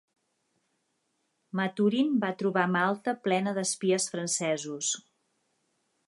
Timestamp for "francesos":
4.15-4.89